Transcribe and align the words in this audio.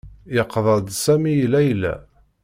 Yeqḍa-d 0.35 0.87
Sami 1.03 1.31
i 1.43 1.45
Layla. 1.53 1.93